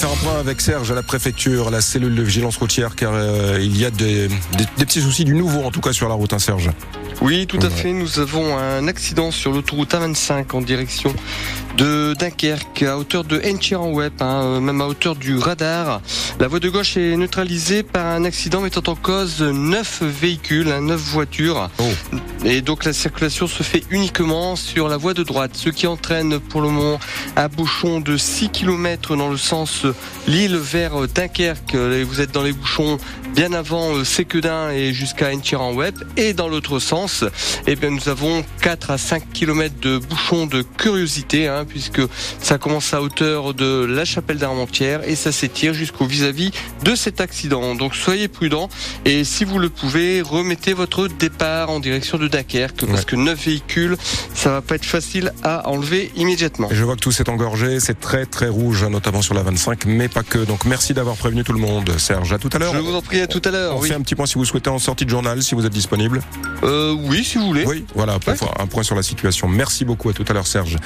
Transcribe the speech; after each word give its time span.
Faire 0.00 0.12
un 0.12 0.16
point 0.16 0.40
avec 0.40 0.62
Serge 0.62 0.90
à 0.90 0.94
la 0.94 1.02
préfecture, 1.02 1.70
la 1.70 1.82
cellule 1.82 2.14
de 2.14 2.22
vigilance 2.22 2.56
routière, 2.56 2.96
car 2.96 3.12
euh, 3.12 3.58
il 3.60 3.78
y 3.78 3.84
a 3.84 3.90
des, 3.90 4.28
des, 4.28 4.64
des, 4.78 4.86
petits 4.86 5.02
soucis 5.02 5.26
du 5.26 5.34
nouveau, 5.34 5.62
en 5.62 5.70
tout 5.70 5.82
cas 5.82 5.92
sur 5.92 6.08
la 6.08 6.14
route, 6.14 6.32
hein, 6.32 6.38
Serge. 6.38 6.70
Oui, 7.20 7.46
tout 7.46 7.58
à 7.60 7.68
fait. 7.68 7.92
Nous 7.92 8.18
avons 8.18 8.56
un 8.56 8.88
accident 8.88 9.30
sur 9.30 9.52
l'autoroute 9.52 9.92
A25 9.92 10.56
en 10.56 10.62
direction 10.62 11.12
de 11.76 12.14
Dunkerque, 12.18 12.82
à 12.82 12.96
hauteur 12.96 13.24
de 13.24 13.42
Enchiran-Web, 13.44 14.14
hein, 14.20 14.42
euh, 14.42 14.60
même 14.60 14.80
à 14.80 14.86
hauteur 14.86 15.16
du 15.16 15.36
radar. 15.36 16.00
La 16.38 16.48
voie 16.48 16.60
de 16.60 16.70
gauche 16.70 16.96
est 16.96 17.14
neutralisée 17.18 17.82
par 17.82 18.06
un 18.06 18.24
accident 18.24 18.62
mettant 18.62 18.90
en 18.90 18.94
cause 18.94 19.42
neuf 19.42 20.02
véhicules, 20.02 20.72
hein, 20.72 20.80
neuf 20.80 21.00
voitures. 21.00 21.68
Oh. 21.78 22.16
Et 22.44 22.62
donc 22.62 22.84
la 22.84 22.94
circulation 22.94 23.46
se 23.46 23.62
fait 23.62 23.82
uniquement 23.90 24.56
sur 24.56 24.88
la 24.88 24.96
voie 24.96 25.12
de 25.12 25.22
droite, 25.22 25.52
ce 25.54 25.68
qui 25.68 25.86
entraîne 25.86 26.40
pour 26.40 26.62
le 26.62 26.70
moment 26.70 26.98
un 27.36 27.48
bouchon 27.48 28.00
de 28.00 28.16
6 28.16 28.48
km 28.48 29.14
dans 29.14 29.28
le 29.28 29.36
sens 29.36 29.84
Lille 30.26 30.56
vers 30.56 31.06
Dunkerque. 31.06 31.74
Vous 31.74 32.20
êtes 32.22 32.32
dans 32.32 32.42
les 32.42 32.52
bouchons 32.52 32.96
bien 33.34 33.52
avant 33.52 34.04
Séquedin 34.04 34.70
et 34.70 34.92
jusqu'à 34.92 35.30
Enchiran-Web. 35.30 35.94
Et 36.16 36.32
dans 36.32 36.48
l'autre 36.48 36.78
sens, 36.78 37.24
eh 37.66 37.76
bien, 37.76 37.90
nous 37.90 38.08
avons 38.08 38.44
4 38.62 38.90
à 38.90 38.98
5 38.98 39.32
km 39.32 39.74
de 39.80 39.98
bouchons 39.98 40.46
de 40.46 40.62
curiosité, 40.62 41.48
hein, 41.48 41.64
puisque 41.68 42.02
ça 42.40 42.58
commence 42.58 42.92
à 42.94 43.02
hauteur 43.02 43.54
de 43.54 43.84
la 43.84 44.04
chapelle 44.04 44.38
d'Armentières 44.38 45.08
et 45.08 45.16
ça 45.16 45.32
s'étire 45.32 45.74
jusqu'au 45.74 46.06
vis-à-vis 46.06 46.50
de 46.84 46.94
cet 46.94 47.20
accident. 47.20 47.74
Donc 47.74 47.94
soyez 47.94 48.28
prudents 48.28 48.68
et 49.04 49.24
si 49.24 49.44
vous 49.44 49.58
le 49.58 49.68
pouvez, 49.68 50.22
remettez 50.22 50.72
votre 50.72 51.08
départ 51.08 51.70
en 51.70 51.80
direction 51.80 52.18
de 52.18 52.28
Dunkerque, 52.28 52.86
parce 52.86 53.04
que 53.04 53.16
9 53.16 53.44
véhicules, 53.44 53.96
ça 54.34 54.50
va 54.50 54.62
pas 54.62 54.76
être 54.76 54.84
facile 54.84 55.32
à 55.42 55.68
enlever 55.68 56.10
immédiatement. 56.16 56.70
Et 56.70 56.74
je 56.74 56.84
vois 56.84 56.96
que 56.96 57.00
tout 57.00 57.12
s'est 57.12 57.28
engorgé, 57.28 57.80
c'est 57.80 57.98
très 57.98 58.26
très 58.26 58.48
rouge, 58.48 58.82
hein, 58.82 58.90
notamment 58.90 59.22
sur 59.22 59.34
la 59.34 59.42
25, 59.42 59.84
mais 59.86 60.08
pas 60.08 60.22
que. 60.22 60.38
Donc 60.38 60.64
merci 60.64 60.94
d'avoir 60.94 61.16
prévenu 61.16 61.44
tout 61.44 61.52
le 61.52 61.60
monde, 61.60 61.90
Serge. 61.98 62.32
À 62.32 62.38
tout 62.38 62.50
à 62.52 62.58
l'heure. 62.58 62.74
Je 62.74 62.78
vous 62.78 62.94
en 62.94 63.02
prie, 63.02 63.19
à 63.20 63.26
tout 63.26 63.42
à 63.44 63.50
l'heure. 63.50 63.76
On 63.76 63.80
Oui. 63.80 63.88
fait 63.88 63.94
un 63.94 64.00
petit 64.00 64.14
point 64.14 64.26
si 64.26 64.34
vous 64.34 64.44
souhaitez 64.44 64.70
en 64.70 64.78
sortie 64.78 65.04
de 65.04 65.10
journal, 65.10 65.42
si 65.42 65.54
vous 65.54 65.64
êtes 65.66 65.72
disponible. 65.72 66.20
Euh, 66.62 66.92
oui, 66.92 67.24
si 67.24 67.38
vous 67.38 67.46
voulez. 67.46 67.64
Oui, 67.66 67.84
voilà, 67.94 68.18
pour 68.18 68.30
Ouais. 68.32 68.36
faire 68.38 68.52
un 68.60 68.66
point 68.66 68.82
sur 68.82 68.94
la 68.96 69.02
situation. 69.02 69.48
Merci 69.48 69.84
beaucoup, 69.84 70.08
à 70.10 70.12
tout 70.12 70.24
à 70.28 70.32
l'heure, 70.32 70.46
Serge. 70.46 70.76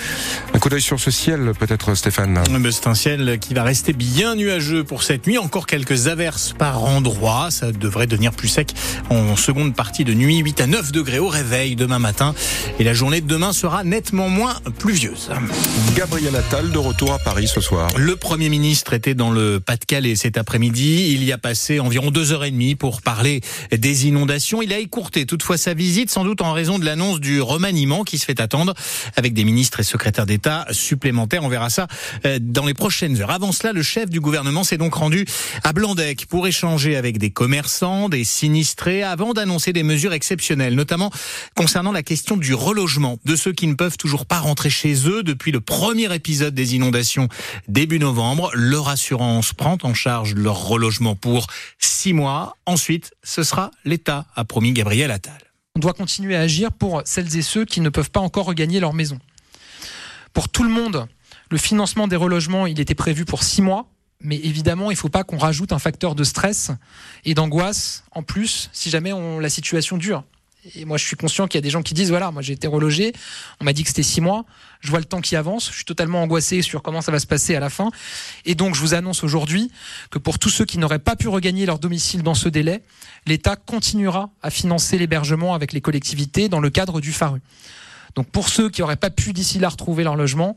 Un 0.54 0.58
coup 0.58 0.68
d'œil 0.68 0.80
sur 0.82 0.98
ce 1.00 1.10
ciel, 1.10 1.52
peut-être, 1.58 1.94
Stéphane. 1.94 2.42
Mais 2.50 2.70
C'est 2.72 2.86
un 2.88 2.94
ciel 2.94 3.38
qui 3.40 3.54
va 3.54 3.62
rester 3.62 3.92
bien 3.92 4.34
nuageux 4.34 4.84
pour 4.84 5.02
cette 5.02 5.26
nuit. 5.26 5.38
Encore 5.38 5.66
quelques 5.66 6.06
averses 6.08 6.54
par 6.58 6.82
endroits. 6.84 7.48
Ça 7.50 7.72
devrait 7.72 8.06
devenir 8.06 8.32
plus 8.32 8.48
sec 8.48 8.72
en 9.10 9.36
seconde 9.36 9.74
partie 9.74 10.04
de 10.04 10.12
nuit. 10.14 10.38
8 10.38 10.60
à 10.60 10.66
9 10.66 10.92
degrés 10.92 11.18
au 11.18 11.28
réveil 11.28 11.76
demain 11.76 11.98
matin. 11.98 12.34
Et 12.78 12.84
la 12.84 12.94
journée 12.94 13.20
de 13.20 13.26
demain 13.26 13.52
sera 13.52 13.84
nettement 13.84 14.28
moins 14.28 14.54
pluvieuse. 14.78 15.30
Gabriel 15.96 16.34
Attal, 16.36 16.70
de 16.72 16.78
retour 16.78 17.12
à 17.12 17.18
Paris 17.18 17.48
ce 17.48 17.60
soir. 17.60 17.88
Le 17.96 18.16
Premier 18.16 18.48
ministre 18.48 18.92
était 18.92 19.14
dans 19.14 19.30
le 19.30 19.60
Pas-de-Calais 19.60 20.16
cet 20.16 20.36
après-midi. 20.38 21.12
Il 21.12 21.22
y 21.24 21.32
a 21.32 21.38
passé 21.38 21.80
environ 21.80 22.10
deux 22.10 22.23
heures 22.32 22.44
et 22.44 22.50
demie 22.50 22.74
pour 22.74 23.02
parler 23.02 23.40
des 23.72 24.06
inondations. 24.06 24.62
Il 24.62 24.72
a 24.72 24.78
écourté 24.78 25.26
toutefois 25.26 25.56
sa 25.56 25.74
visite, 25.74 26.10
sans 26.10 26.24
doute 26.24 26.40
en 26.40 26.52
raison 26.52 26.78
de 26.78 26.84
l'annonce 26.84 27.20
du 27.20 27.40
remaniement 27.40 28.04
qui 28.04 28.18
se 28.18 28.24
fait 28.24 28.40
attendre 28.40 28.74
avec 29.16 29.34
des 29.34 29.44
ministres 29.44 29.80
et 29.80 29.84
secrétaires 29.84 30.26
d'État 30.26 30.66
supplémentaires. 30.70 31.44
On 31.44 31.48
verra 31.48 31.70
ça 31.70 31.86
euh, 32.24 32.38
dans 32.40 32.66
les 32.66 32.74
prochaines 32.74 33.20
heures. 33.20 33.30
Avant 33.30 33.52
cela, 33.52 33.72
le 33.72 33.82
chef 33.82 34.10
du 34.10 34.20
gouvernement 34.20 34.64
s'est 34.64 34.78
donc 34.78 34.94
rendu 34.94 35.26
à 35.62 35.72
Blandec 35.72 36.26
pour 36.26 36.46
échanger 36.46 36.96
avec 36.96 37.18
des 37.18 37.30
commerçants, 37.30 38.08
des 38.08 38.24
sinistrés, 38.24 39.02
avant 39.02 39.32
d'annoncer 39.34 39.72
des 39.72 39.82
mesures 39.82 40.12
exceptionnelles, 40.12 40.74
notamment 40.74 41.10
concernant 41.54 41.92
la 41.92 42.02
question 42.02 42.36
du 42.36 42.54
relogement 42.54 43.18
de 43.24 43.36
ceux 43.36 43.52
qui 43.52 43.66
ne 43.66 43.74
peuvent 43.74 43.98
toujours 43.98 44.26
pas 44.26 44.38
rentrer 44.38 44.70
chez 44.70 45.08
eux 45.08 45.22
depuis 45.22 45.52
le 45.52 45.60
premier 45.60 46.12
épisode 46.14 46.54
des 46.54 46.74
inondations 46.74 47.28
début 47.68 47.98
novembre. 47.98 48.50
Leur 48.54 48.88
assurance 48.88 49.52
prend 49.52 49.78
en 49.82 49.94
charge 49.94 50.34
leur 50.34 50.66
relogement 50.66 51.14
pour 51.14 51.46
six 51.78 52.12
mois. 52.14 52.56
Ensuite, 52.66 53.12
ce 53.22 53.42
sera 53.42 53.70
l'État, 53.84 54.26
a 54.34 54.44
promis 54.44 54.72
Gabriel 54.72 55.10
Attal. 55.10 55.38
On 55.76 55.80
doit 55.80 55.92
continuer 55.92 56.36
à 56.36 56.40
agir 56.40 56.72
pour 56.72 57.02
celles 57.04 57.36
et 57.36 57.42
ceux 57.42 57.64
qui 57.64 57.80
ne 57.80 57.88
peuvent 57.88 58.10
pas 58.10 58.20
encore 58.20 58.46
regagner 58.46 58.80
leur 58.80 58.94
maison. 58.94 59.18
Pour 60.32 60.48
tout 60.48 60.62
le 60.62 60.70
monde, 60.70 61.06
le 61.50 61.58
financement 61.58 62.08
des 62.08 62.16
relogements, 62.16 62.66
il 62.66 62.80
était 62.80 62.94
prévu 62.94 63.24
pour 63.24 63.42
six 63.42 63.62
mois. 63.62 63.88
Mais 64.20 64.36
évidemment, 64.36 64.90
il 64.90 64.94
ne 64.94 64.98
faut 64.98 65.08
pas 65.10 65.24
qu'on 65.24 65.36
rajoute 65.36 65.72
un 65.72 65.78
facteur 65.78 66.14
de 66.14 66.24
stress 66.24 66.70
et 67.24 67.34
d'angoisse 67.34 68.04
en 68.12 68.22
plus 68.22 68.70
si 68.72 68.88
jamais 68.88 69.12
la 69.40 69.50
situation 69.50 69.98
dure. 69.98 70.24
Et 70.74 70.84
moi, 70.84 70.96
je 70.96 71.04
suis 71.04 71.16
conscient 71.16 71.46
qu'il 71.46 71.58
y 71.58 71.62
a 71.62 71.62
des 71.62 71.70
gens 71.70 71.82
qui 71.82 71.94
disent 71.94 72.10
voilà, 72.10 72.30
moi 72.30 72.40
j'ai 72.40 72.54
été 72.54 72.66
relogé, 72.66 73.12
on 73.60 73.64
m'a 73.64 73.72
dit 73.72 73.82
que 73.82 73.88
c'était 73.88 74.02
six 74.02 74.20
mois, 74.20 74.44
je 74.80 74.90
vois 74.90 74.98
le 74.98 75.04
temps 75.04 75.20
qui 75.20 75.36
avance, 75.36 75.68
je 75.68 75.76
suis 75.76 75.84
totalement 75.84 76.22
angoissé 76.22 76.62
sur 76.62 76.82
comment 76.82 77.02
ça 77.02 77.12
va 77.12 77.18
se 77.18 77.26
passer 77.26 77.54
à 77.54 77.60
la 77.60 77.70
fin. 77.70 77.90
Et 78.44 78.54
donc, 78.54 78.74
je 78.74 78.80
vous 78.80 78.94
annonce 78.94 79.24
aujourd'hui 79.24 79.70
que 80.10 80.18
pour 80.18 80.38
tous 80.38 80.48
ceux 80.48 80.64
qui 80.64 80.78
n'auraient 80.78 80.98
pas 80.98 81.16
pu 81.16 81.28
regagner 81.28 81.66
leur 81.66 81.78
domicile 81.78 82.22
dans 82.22 82.34
ce 82.34 82.48
délai, 82.48 82.82
l'État 83.26 83.56
continuera 83.56 84.30
à 84.42 84.50
financer 84.50 84.96
l'hébergement 84.98 85.54
avec 85.54 85.72
les 85.72 85.80
collectivités 85.80 86.48
dans 86.48 86.60
le 86.60 86.70
cadre 86.70 87.00
du 87.00 87.12
FARU. 87.12 87.40
Donc, 88.14 88.30
pour 88.30 88.48
ceux 88.48 88.70
qui 88.70 88.80
n'auraient 88.80 88.96
pas 88.96 89.10
pu 89.10 89.32
d'ici 89.32 89.58
là 89.58 89.68
retrouver 89.68 90.04
leur 90.04 90.16
logement, 90.16 90.56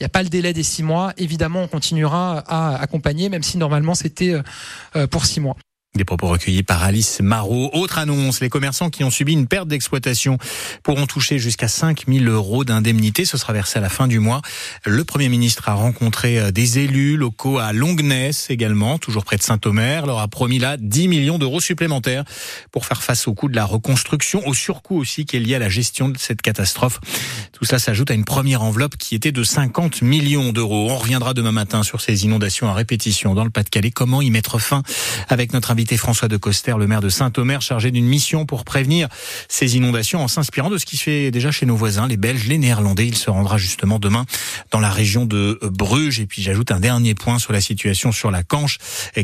il 0.00 0.02
n'y 0.02 0.06
a 0.06 0.08
pas 0.08 0.24
le 0.24 0.28
délai 0.28 0.52
des 0.52 0.64
six 0.64 0.82
mois. 0.82 1.12
Évidemment, 1.16 1.62
on 1.62 1.68
continuera 1.68 2.38
à 2.38 2.76
accompagner, 2.80 3.28
même 3.28 3.44
si 3.44 3.58
normalement 3.58 3.94
c'était 3.94 4.34
euh, 4.96 5.06
pour 5.06 5.26
six 5.26 5.38
mois. 5.38 5.56
Des 5.96 6.04
propos 6.04 6.26
recueillis 6.26 6.64
par 6.64 6.82
Alice 6.82 7.20
Marot. 7.20 7.70
Autre 7.72 7.98
annonce, 7.98 8.40
les 8.40 8.48
commerçants 8.48 8.90
qui 8.90 9.04
ont 9.04 9.10
subi 9.10 9.32
une 9.32 9.46
perte 9.46 9.68
d'exploitation 9.68 10.38
pourront 10.82 11.06
toucher 11.06 11.38
jusqu'à 11.38 11.68
5 11.68 12.06
000 12.08 12.24
euros 12.24 12.64
d'indemnité. 12.64 13.24
Ce 13.24 13.38
sera 13.38 13.52
versé 13.52 13.78
à 13.78 13.80
la 13.80 13.88
fin 13.88 14.08
du 14.08 14.18
mois. 14.18 14.42
Le 14.84 15.04
Premier 15.04 15.28
ministre 15.28 15.68
a 15.68 15.74
rencontré 15.74 16.40
euh, 16.40 16.50
des 16.50 16.80
élus 16.80 17.16
locaux 17.16 17.58
à 17.58 17.72
Longness 17.72 18.50
également, 18.50 18.98
toujours 18.98 19.24
près 19.24 19.36
de 19.36 19.44
Saint-Omer. 19.44 20.04
leur 20.06 20.18
a 20.18 20.26
promis 20.26 20.58
là 20.58 20.76
10 20.78 21.06
millions 21.06 21.38
d'euros 21.38 21.60
supplémentaires 21.60 22.24
pour 22.72 22.86
faire 22.86 23.00
face 23.00 23.28
au 23.28 23.34
coût 23.34 23.48
de 23.48 23.54
la 23.54 23.64
reconstruction, 23.64 24.44
au 24.48 24.52
surcoût 24.52 24.96
aussi 24.96 25.26
qui 25.26 25.36
est 25.36 25.40
lié 25.40 25.54
à 25.54 25.60
la 25.60 25.68
gestion 25.68 26.08
de 26.08 26.18
cette 26.18 26.42
catastrophe. 26.42 26.98
Tout 27.52 27.64
cela 27.64 27.78
s'ajoute 27.78 28.10
à 28.10 28.14
une 28.14 28.24
première 28.24 28.62
enveloppe 28.62 28.96
qui 28.96 29.14
était 29.14 29.30
de 29.30 29.44
50 29.44 30.02
millions 30.02 30.52
d'euros. 30.52 30.88
On 30.90 30.96
reviendra 30.96 31.34
demain 31.34 31.52
matin 31.52 31.84
sur 31.84 32.00
ces 32.00 32.24
inondations 32.24 32.68
à 32.68 32.72
répétition 32.74 33.34
dans 33.34 33.44
le 33.44 33.50
Pas-de-Calais. 33.50 33.92
Comment 33.92 34.22
y 34.22 34.32
mettre 34.32 34.58
fin 34.58 34.82
avec 35.28 35.52
notre 35.52 35.70
invité 35.70 35.83
François 35.96 36.28
de 36.28 36.36
Coster, 36.36 36.74
le 36.78 36.86
maire 36.86 37.00
de 37.00 37.08
Saint-Omer, 37.08 37.62
chargé 37.62 37.90
d'une 37.90 38.06
mission 38.06 38.46
pour 38.46 38.64
prévenir 38.64 39.08
ces 39.48 39.76
inondations 39.76 40.22
en 40.22 40.28
s'inspirant 40.28 40.70
de 40.70 40.78
ce 40.78 40.86
qui 40.86 40.96
se 40.96 41.04
fait 41.04 41.30
déjà 41.30 41.50
chez 41.50 41.66
nos 41.66 41.76
voisins, 41.76 42.08
les 42.08 42.16
Belges, 42.16 42.46
les 42.46 42.58
Néerlandais. 42.58 43.06
Il 43.06 43.16
se 43.16 43.30
rendra 43.30 43.58
justement 43.58 43.98
demain 43.98 44.24
dans 44.70 44.80
la 44.80 44.90
région 44.90 45.26
de 45.26 45.58
Bruges. 45.62 46.20
Et 46.20 46.26
puis 46.26 46.42
j'ajoute 46.42 46.70
un 46.70 46.80
dernier 46.80 47.14
point 47.14 47.38
sur 47.38 47.52
la 47.52 47.60
situation 47.60 48.10
sur 48.12 48.30
la 48.30 48.42
Canche, 48.42 48.78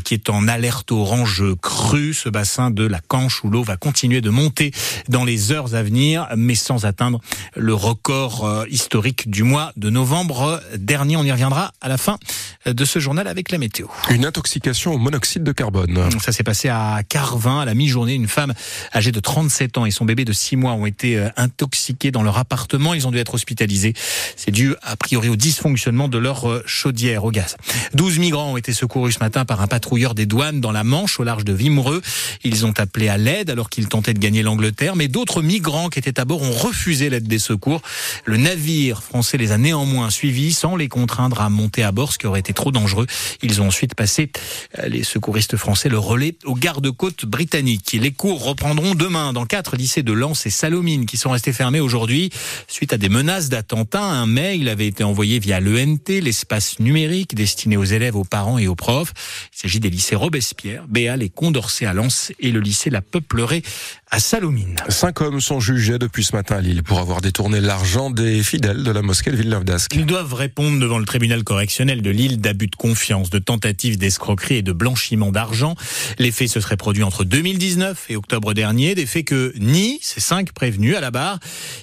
qui 0.04 0.14
est 0.14 0.30
en 0.30 0.46
alerte 0.46 0.92
orange 0.92 1.42
crue. 1.60 2.14
Ce 2.14 2.28
bassin 2.28 2.70
de 2.70 2.86
la 2.86 3.00
Canche 3.00 3.42
où 3.44 3.50
l'eau 3.50 3.62
va 3.62 3.76
continuer 3.76 4.20
de 4.20 4.30
monter 4.30 4.72
dans 5.08 5.24
les 5.24 5.52
heures 5.52 5.74
à 5.74 5.82
venir, 5.82 6.28
mais 6.36 6.54
sans 6.54 6.84
atteindre 6.84 7.20
le 7.56 7.74
record 7.74 8.44
euh, 8.44 8.64
historique 8.70 9.30
du 9.30 9.42
mois 9.42 9.72
de 9.76 9.90
novembre 9.90 10.62
dernier. 10.76 11.16
On 11.16 11.24
y 11.24 11.32
reviendra 11.32 11.72
à 11.80 11.88
la 11.88 11.96
fin 11.96 12.18
de 12.66 12.84
ce 12.84 12.98
journal 12.98 13.26
avec 13.26 13.50
la 13.50 13.58
météo. 13.58 13.86
Une 14.10 14.26
intoxication 14.26 14.92
au 14.92 14.98
monoxyde 14.98 15.42
de 15.42 15.52
carbone. 15.52 15.98
Ça 16.20 16.32
s'est 16.32 16.42
passé 16.50 16.68
à 16.68 17.02
Carvin 17.08 17.60
à 17.60 17.64
la 17.64 17.74
mi-journée. 17.74 18.14
Une 18.14 18.26
femme 18.26 18.54
âgée 18.92 19.12
de 19.12 19.20
37 19.20 19.78
ans 19.78 19.86
et 19.86 19.92
son 19.92 20.04
bébé 20.04 20.24
de 20.24 20.32
6 20.32 20.56
mois 20.56 20.72
ont 20.72 20.84
été 20.84 21.16
euh, 21.16 21.28
intoxiqués 21.36 22.10
dans 22.10 22.24
leur 22.24 22.38
appartement. 22.38 22.92
Ils 22.92 23.06
ont 23.06 23.12
dû 23.12 23.18
être 23.18 23.34
hospitalisés. 23.34 23.94
C'est 24.34 24.50
dû 24.50 24.74
a 24.82 24.96
priori 24.96 25.28
au 25.28 25.36
dysfonctionnement 25.36 26.08
de 26.08 26.18
leur 26.18 26.50
euh, 26.50 26.60
chaudière 26.66 27.22
au 27.22 27.30
gaz. 27.30 27.56
12 27.94 28.18
migrants 28.18 28.54
ont 28.54 28.56
été 28.56 28.72
secourus 28.72 29.12
ce 29.12 29.20
matin 29.20 29.44
par 29.44 29.60
un 29.60 29.68
patrouilleur 29.68 30.16
des 30.16 30.26
douanes 30.26 30.60
dans 30.60 30.72
la 30.72 30.82
Manche 30.82 31.20
au 31.20 31.22
large 31.22 31.44
de 31.44 31.52
Vimereux. 31.52 32.02
Ils 32.42 32.66
ont 32.66 32.74
appelé 32.78 33.08
à 33.08 33.16
l'aide 33.16 33.48
alors 33.48 33.70
qu'ils 33.70 33.86
tentaient 33.86 34.12
de 34.14 34.18
gagner 34.18 34.42
l'Angleterre, 34.42 34.96
mais 34.96 35.06
d'autres 35.06 35.42
migrants 35.42 35.88
qui 35.88 36.00
étaient 36.00 36.18
à 36.18 36.24
bord 36.24 36.42
ont 36.42 36.50
refusé 36.50 37.10
l'aide 37.10 37.28
des 37.28 37.38
secours. 37.38 37.80
Le 38.24 38.38
navire 38.38 39.04
français 39.04 39.36
les 39.36 39.52
a 39.52 39.58
néanmoins 39.58 40.10
suivis 40.10 40.52
sans 40.52 40.74
les 40.74 40.88
contraindre 40.88 41.42
à 41.42 41.48
monter 41.48 41.84
à 41.84 41.92
bord, 41.92 42.12
ce 42.12 42.18
qui 42.18 42.26
aurait 42.26 42.40
été 42.40 42.54
trop 42.54 42.72
dangereux. 42.72 43.06
Ils 43.40 43.62
ont 43.62 43.68
ensuite 43.68 43.94
passé, 43.94 44.32
euh, 44.80 44.88
les 44.88 45.04
secouristes 45.04 45.56
français, 45.56 45.88
le 45.88 46.00
relais 46.00 46.34
aux 46.44 46.54
gardes-côtes 46.54 47.24
britanniques. 47.26 47.96
Les 48.00 48.12
cours 48.12 48.44
reprendront 48.44 48.94
demain 48.94 49.32
dans 49.32 49.46
quatre 49.46 49.76
lycées 49.76 50.02
de 50.02 50.12
Lens 50.12 50.46
et 50.46 50.50
Salomine 50.50 51.06
qui 51.06 51.16
sont 51.16 51.30
restés 51.30 51.52
fermés 51.52 51.80
aujourd'hui 51.80 52.30
suite 52.68 52.92
à 52.92 52.98
des 52.98 53.08
menaces 53.08 53.48
d'attentat. 53.48 54.02
Un 54.02 54.26
mail 54.26 54.68
avait 54.68 54.86
été 54.86 55.04
envoyé 55.04 55.38
via 55.38 55.60
l'ENT, 55.60 56.08
l'espace 56.08 56.78
numérique 56.78 57.34
destiné 57.34 57.76
aux 57.76 57.84
élèves, 57.84 58.16
aux 58.16 58.24
parents 58.24 58.58
et 58.58 58.68
aux 58.68 58.74
profs. 58.74 59.12
Il 59.54 59.58
s'agit 59.58 59.80
des 59.80 59.90
lycées 59.90 60.16
Robespierre, 60.16 60.84
Béal 60.88 61.22
et 61.22 61.30
Condorcet 61.30 61.86
à 61.86 61.92
Lens 61.92 62.32
et 62.40 62.52
le 62.52 62.60
lycée 62.60 62.90
La 62.90 63.02
Peuplerée 63.02 63.62
à 64.10 64.18
Salomine. 64.18 64.76
Cinq 64.88 65.20
hommes 65.20 65.40
sont 65.40 65.60
jugés 65.60 65.98
depuis 65.98 66.24
ce 66.24 66.34
matin 66.34 66.56
à 66.56 66.60
Lille 66.60 66.82
pour 66.82 66.98
avoir 66.98 67.20
détourné 67.20 67.60
l'argent 67.60 68.10
des 68.10 68.42
fidèles 68.42 68.82
de 68.82 68.90
la 68.90 69.02
mosquée 69.02 69.30
de 69.30 69.36
Villeneuve 69.36 69.64
d'Ascq. 69.64 69.94
Ils 69.94 70.06
doivent 70.06 70.34
répondre 70.34 70.80
devant 70.80 70.98
le 70.98 71.04
tribunal 71.04 71.44
correctionnel 71.44 72.02
de 72.02 72.10
Lille 72.10 72.40
d'abus 72.40 72.66
de 72.66 72.76
confiance, 72.76 73.30
de 73.30 73.38
tentatives 73.38 73.98
d'escroquerie 73.98 74.56
et 74.56 74.62
de 74.62 74.72
blanchiment 74.72 75.30
d'argent. 75.30 75.74
Les 76.18 76.29
faits 76.32 76.48
se 76.48 76.60
seraient 76.60 76.76
produits 76.76 77.02
entre 77.02 77.24
2019 77.24 78.06
et 78.10 78.16
octobre 78.16 78.54
dernier, 78.54 78.94
des 78.94 79.06
faits 79.06 79.24
que 79.24 79.52
nient 79.58 79.98
ces 80.02 80.20
cinq 80.20 80.52
prévenus 80.52 80.96
à 80.96 81.00
la 81.00 81.10
barre. 81.10 81.38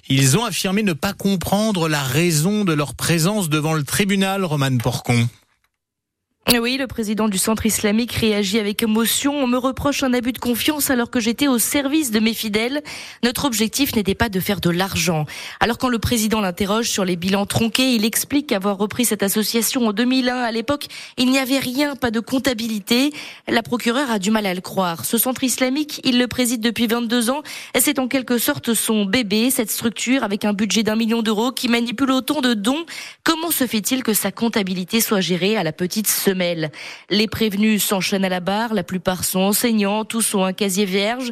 Ils 0.10 0.38
ont 0.38 0.46
affirmé 0.46 0.84
ne 0.84 0.94
pas 0.94 1.14
comprendre 1.14 1.88
la 1.88 2.04
raison 2.04 2.66
de 2.66 2.74
leur 2.74 2.96
présence 2.96 3.50
devant 3.50 3.74
le 3.74 3.84
tribunal, 3.84 4.44
Roman 4.44 4.78
Porcon. 4.78 5.28
Oui, 6.56 6.78
le 6.78 6.88
président 6.88 7.28
du 7.28 7.38
centre 7.38 7.66
islamique 7.66 8.14
réagit 8.14 8.58
avec 8.58 8.82
émotion. 8.82 9.38
On 9.38 9.48
me 9.48 9.58
reproche 9.58 10.02
un 10.04 10.14
abus 10.14 10.32
de 10.32 10.38
confiance 10.38 10.90
alors 10.90 11.12
que 11.12 11.20
j'étais 11.20 11.50
au 11.50 11.60
service 11.60 12.10
de 12.10 12.22
mes 12.22 12.34
fidèles. 12.34 12.84
Notre 13.22 13.44
objectif 13.44 13.94
n'était 13.96 14.16
pas 14.16 14.30
de 14.30 14.40
faire 14.40 14.62
de 14.62 14.70
l'argent. 14.70 15.26
Alors 15.60 15.78
quand 15.78 15.90
le 15.90 16.00
président 16.00 16.40
l'interroge 16.40 16.90
sur 16.90 17.04
les 17.04 17.18
bilans 17.18 17.46
tronqués, 17.46 17.94
il 17.94 18.06
explique 18.06 18.54
avoir 18.54 18.78
repris 18.78 19.04
cette 19.04 19.24
association 19.24 19.88
en 19.88 19.94
2001. 19.94 20.36
À 20.36 20.52
l'époque, 20.54 20.88
il 21.18 21.30
n'y 21.30 21.38
avait 21.38 21.60
rien, 21.60 21.98
pas 21.98 22.12
de 22.12 22.22
comptabilité. 22.22 23.12
La 23.50 23.62
procureure 23.62 24.10
a 24.10 24.18
du 24.18 24.32
mal 24.32 24.46
à 24.46 24.54
le 24.54 24.62
croire. 24.62 25.04
Ce 25.04 25.18
centre 25.18 25.44
islamique, 25.44 26.00
il 26.06 26.18
le 26.18 26.28
préside 26.28 26.62
depuis 26.62 26.88
22 26.88 27.30
ans 27.30 27.44
c'est 27.78 28.00
en 28.00 28.08
quelque 28.08 28.38
sorte 28.38 28.74
son 28.74 29.06
bébé, 29.06 29.50
cette 29.50 29.70
structure 29.70 30.24
avec 30.24 30.46
un 30.46 30.54
budget 30.54 30.84
d'un 30.84 30.96
million 30.96 31.22
d'euros 31.22 31.52
qui 31.52 31.68
manipule 31.68 32.12
autant 32.12 32.42
de 32.42 32.54
dons. 32.54 32.86
Comment 33.24 33.52
se 33.52 33.68
fait-il 33.68 34.02
que 34.02 34.14
sa 34.14 34.32
comptabilité 34.32 35.02
soit 35.02 35.22
gérée 35.22 35.58
à 35.58 35.64
la 35.64 35.72
petite 35.72 36.08
semaine 36.08 36.37
les 37.10 37.28
prévenus 37.28 37.84
s'enchaînent 37.84 38.26
à 38.26 38.30
la 38.30 38.40
barre, 38.40 38.74
la 38.74 38.84
plupart 38.84 39.24
sont 39.24 39.40
enseignants, 39.40 40.06
tous 40.06 40.34
ont 40.36 40.44
un 40.44 40.54
casier 40.54 40.86
vierge. 40.86 41.32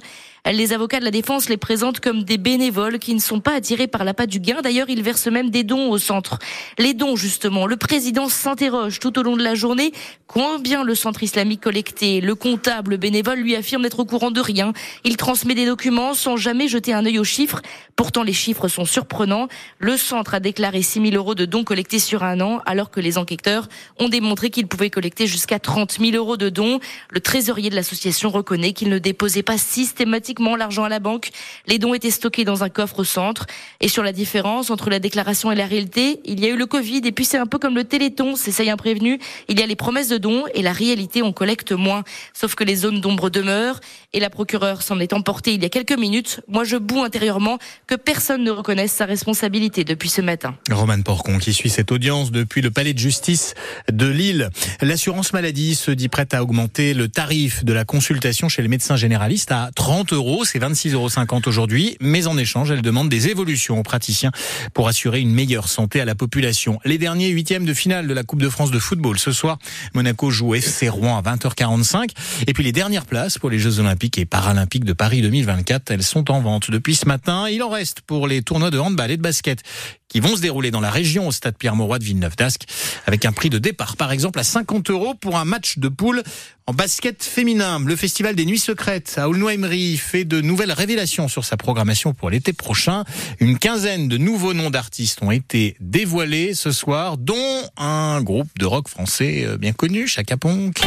Les 0.54 0.74
avocats 0.74 1.00
de 1.00 1.06
la 1.06 1.12
défense 1.12 1.50
les 1.50 1.58
présentent 1.58 2.00
comme 2.00 2.24
des 2.24 2.38
bénévoles 2.38 3.00
qui 3.00 3.16
ne 3.16 3.20
sont 3.20 3.40
pas 3.40 3.56
attirés 3.56 3.88
par 3.88 4.04
l'appât 4.04 4.28
du 4.28 4.40
gain. 4.40 4.62
D'ailleurs, 4.62 4.90
ils 4.90 5.02
versent 5.02 5.26
même 5.26 5.50
des 5.50 5.64
dons 5.64 5.90
au 5.90 5.98
centre. 5.98 6.38
Les 6.78 6.94
dons, 6.94 7.16
justement, 7.16 7.66
le 7.66 7.78
président 7.78 8.30
s'interroge 8.30 9.00
tout 9.00 9.18
au 9.18 9.24
long 9.24 9.38
de 9.38 9.44
la 9.44 9.56
journée 9.56 9.92
combien 10.28 10.84
le 10.84 10.94
centre 10.94 11.24
islamique 11.24 11.62
collecté? 11.62 12.22
Le 12.22 12.36
comptable 12.36 12.98
bénévole 12.98 13.40
lui 13.40 13.56
affirme 13.56 13.82
n'être 13.82 14.00
au 14.00 14.06
courant 14.06 14.30
de 14.30 14.40
rien. 14.40 14.74
Il 15.04 15.18
transmet 15.18 15.56
des 15.56 15.66
documents 15.66 16.14
sans 16.14 16.38
jamais 16.38 16.68
jeter 16.68 16.94
un 16.94 17.06
œil 17.06 17.18
aux 17.18 17.24
chiffres. 17.24 17.62
Pourtant, 17.96 18.22
les 18.22 18.34
chiffres 18.34 18.68
sont 18.68 18.86
surprenants. 18.86 19.48
Le 19.80 19.98
centre 19.98 20.36
a 20.36 20.40
déclaré 20.40 20.84
6 20.84 21.10
000 21.10 21.16
euros 21.16 21.34
de 21.34 21.46
dons 21.46 21.64
collectés 21.64 22.00
sur 22.00 22.24
un 22.24 22.40
an, 22.42 22.62
alors 22.68 22.92
que 22.92 23.00
les 23.00 23.18
enquêteurs 23.18 23.68
ont 23.98 24.10
démontré 24.10 24.52
qu'il 24.52 24.68
pouvait 24.68 24.92
collecter 24.92 25.26
jusqu'à 25.26 25.58
30 25.58 25.98
000 26.00 26.12
euros 26.16 26.38
de 26.38 26.50
dons. 26.50 26.80
Le 27.10 27.20
trésorier 27.20 27.72
de 27.72 27.76
l'association 27.76 28.30
reconnaît 28.30 28.74
qu'il 28.74 28.90
ne 28.90 29.00
déposait 29.00 29.42
pas 29.42 29.58
systématiquement 29.58 30.35
l'argent 30.56 30.84
à 30.84 30.90
la 30.90 31.00
banque. 31.00 31.30
Les 31.68 31.80
dons 31.80 31.94
étaient 31.94 32.12
stockés 32.12 32.46
dans 32.46 32.64
un 32.64 32.70
coffre 32.70 33.00
au 33.00 33.04
centre. 33.04 33.48
Et 33.82 33.88
sur 33.88 34.04
la 34.04 34.12
différence 34.12 34.70
entre 34.70 34.90
la 34.90 35.00
déclaration 35.00 35.52
et 35.52 35.56
la 35.56 35.66
réalité, 35.66 36.20
il 36.26 36.40
y 36.40 36.46
a 36.46 36.50
eu 36.50 36.58
le 36.58 36.66
Covid. 36.66 37.02
Et 37.06 37.12
puis 37.12 37.26
c'est 37.26 37.38
un 37.38 37.48
peu 37.48 37.58
comme 37.58 37.76
le 37.76 37.84
Téléthon, 37.84 38.36
c'est 38.36 38.52
ça 38.52 38.64
y 38.64 38.76
prévenu. 38.76 39.20
Il 39.48 39.60
y 39.60 39.64
a 39.64 39.66
les 39.66 39.76
promesses 39.76 40.10
de 40.10 40.18
dons 40.18 40.44
et 40.54 40.62
la 40.62 40.74
réalité, 40.74 41.22
on 41.24 41.32
collecte 41.32 41.72
moins. 41.72 42.04
Sauf 42.34 42.56
que 42.56 42.64
les 42.64 42.76
zones 42.76 43.02
d'ombre 43.02 43.30
demeurent. 43.30 43.80
Et 44.14 44.20
la 44.20 44.30
procureure 44.30 44.82
s'en 44.82 45.00
est 45.00 45.14
emportée 45.14 45.54
il 45.54 45.62
y 45.62 45.66
a 45.66 45.70
quelques 45.70 45.98
minutes. 45.98 46.42
Moi, 46.48 46.64
je 46.64 46.78
boue 46.78 47.04
intérieurement 47.04 47.58
que 47.88 47.96
personne 47.96 48.44
ne 48.44 48.52
reconnaisse 48.52 48.92
sa 48.92 49.06
responsabilité 49.06 49.84
depuis 49.84 50.10
ce 50.10 50.22
matin. 50.22 50.56
Roman 50.72 51.02
Porcon 51.02 51.38
qui 51.38 51.54
suit 51.54 51.70
cette 51.70 51.92
audience 51.92 52.32
depuis 52.32 52.62
le 52.62 52.72
palais 52.72 52.94
de 52.94 53.00
justice 53.00 53.54
de 53.92 54.08
Lille. 54.08 54.50
L'assurance 54.82 55.34
maladie 55.34 55.76
se 55.76 55.92
dit 55.92 56.08
prête 56.08 56.34
à 56.34 56.44
augmenter 56.44 56.94
le 56.94 57.08
tarif 57.08 57.64
de 57.64 57.74
la 57.74 57.86
consultation 57.86 58.50
chez 58.50 58.62
les 58.62 58.68
médecins 58.68 58.96
généralistes 58.96 59.52
à 59.52 59.70
30 59.76 60.14
euros 60.14 60.25
c'est 60.44 60.60
26,50 60.60 60.94
euros 60.94 61.10
aujourd'hui, 61.46 61.98
mais 62.00 62.28
en 62.28 62.38
échange, 62.38 62.72
elle 62.72 62.82
demande 62.82 63.10
des 63.10 63.28
évolutions 63.28 63.80
aux 63.80 63.84
praticiens 63.84 64.32
pour 64.74 64.88
assurer 64.88 65.20
une 65.20 65.32
meilleure 65.32 65.68
santé 65.68 66.02
à 66.02 66.06
la 66.06 66.16
population. 66.16 66.80
Les 66.84 66.98
derniers 66.98 67.30
huitièmes 67.30 67.66
de 67.66 67.74
finale 67.74 68.08
de 68.08 68.14
la 68.14 68.24
Coupe 68.24 68.42
de 68.42 68.50
France 68.50 68.72
de 68.72 68.80
football. 68.80 69.20
Ce 69.20 69.32
soir, 69.32 69.60
Monaco 69.94 70.32
joue 70.32 70.56
FC 70.56 70.90
Rouen 70.90 71.18
à 71.18 71.22
20h45. 71.22 72.10
Et 72.48 72.54
puis 72.54 72.64
les 72.64 72.72
dernières 72.72 73.06
places 73.06 73.38
pour 73.38 73.50
les 73.50 73.60
Jeux 73.60 73.80
Olympiques 73.80 74.18
et 74.18 74.26
Paralympiques 74.26 74.86
de 74.86 74.94
Paris 74.94 75.22
2024, 75.22 75.92
elles 75.92 76.04
sont 76.04 76.32
en 76.32 76.42
vente 76.42 76.72
depuis 76.72 76.96
ce 76.96 77.08
matin. 77.08 77.48
Il 77.50 77.62
en 77.62 77.70
reste 77.70 78.02
pour 78.02 78.28
les 78.28 78.42
tournois 78.42 78.72
de 78.72 78.80
handball 78.80 79.12
et 79.12 79.18
de 79.18 79.22
basket 79.22 79.62
qui 80.08 80.20
vont 80.20 80.36
se 80.36 80.42
dérouler 80.42 80.72
dans 80.72 80.82
la 80.82 80.92
région 80.92 81.28
au 81.28 81.32
stade 81.32 81.58
Pierre-Mauroy 81.58 82.00
de 82.00 82.04
Villeneuve-d'Ascq 82.04 82.64
avec 83.06 83.26
un 83.26 83.32
prix 83.32 83.50
de 83.50 83.58
départ 83.58 83.98
par 83.98 84.12
exemple 84.12 84.40
à 84.40 84.44
50 84.44 84.90
euros 84.90 85.14
pour 85.14 85.38
un 85.38 85.46
match 85.46 85.78
de 85.78 85.88
poule 85.90 86.24
en 86.68 86.74
basket 86.74 87.24
féminin. 87.24 87.80
Le 87.86 87.96
festival 87.96 88.36
des 88.36 88.46
Nuits 88.46 88.60
Secrètes 88.60 89.16
à 89.18 89.30
Aulnoy-Emery 89.30 89.98
fait 89.98 90.26
de 90.26 90.42
nouvelles 90.42 90.72
révélations 90.72 91.28
sur 91.28 91.46
sa 91.46 91.58
programmation 91.58 92.14
pour 92.14 92.30
l'été 92.30 92.54
prochain. 92.54 93.04
Une 93.40 93.60
quinzaine 93.60 94.08
de 94.08 94.18
nouveaux 94.18 94.54
noms 94.54 94.70
d'artistes 94.70 95.20
ont 95.22 95.32
été 95.32 95.76
dévoilés 95.80 96.54
ce 96.54 96.72
soir, 96.72 97.18
dont 97.18 97.70
un 97.78 98.22
groupe 98.22 98.50
de 98.58 98.66
rock 98.66 98.88
français 98.88 99.44
euh, 99.46 99.58
bien 99.58 99.74
connu, 99.74 100.08
Chaka 100.08 100.38
Ponk. 100.38 100.82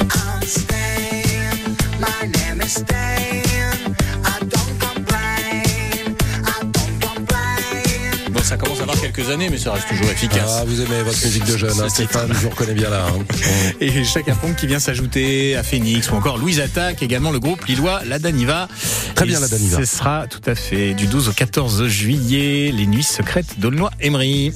Quelques 9.18 9.30
années, 9.30 9.48
mais 9.50 9.58
ça 9.58 9.72
reste 9.72 9.88
toujours 9.88 10.10
efficace. 10.10 10.58
Ah, 10.60 10.64
vous 10.66 10.80
aimez 10.80 11.02
votre 11.02 11.24
musique 11.24 11.44
de 11.44 11.56
jeune, 11.56 11.80
hein, 11.80 11.88
Stéphane, 11.88 12.28
je 12.32 12.38
vous 12.38 12.50
reconnais 12.50 12.74
bien 12.74 12.90
là. 12.90 13.06
Hein. 13.06 13.24
Et 13.80 14.04
Chaka 14.04 14.34
Ponk 14.34 14.56
qui 14.56 14.66
vient 14.66 14.78
s'ajouter 14.78 15.56
à 15.56 15.62
Phoenix 15.62 16.10
ou 16.10 16.14
encore 16.14 16.38
Louise 16.38 16.60
Attaque, 16.60 17.02
également 17.02 17.30
le 17.30 17.40
groupe 17.40 17.64
lillois 17.66 18.00
La 18.06 18.18
Daniva. 18.18 18.68
Très 19.14 19.26
bien, 19.26 19.40
La 19.40 19.48
Daniva. 19.48 19.78
Ce 19.78 19.84
sera 19.84 20.26
tout 20.26 20.42
à 20.46 20.54
fait 20.54 20.94
du 20.94 21.06
12 21.06 21.28
au 21.28 21.32
14 21.32 21.86
juillet, 21.86 22.72
les 22.72 22.86
nuits 22.86 23.02
secrètes 23.02 23.58
d'Aulnoy-Emery. 23.58 24.52